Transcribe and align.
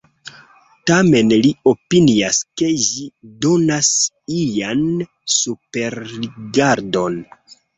Tamen 0.91 1.33
li 1.45 1.51
opinias 1.71 2.39
ke 2.61 2.71
ĝi 2.85 3.05
donas 3.47 3.93
ian 4.39 4.83
superrigardon. 5.35 7.23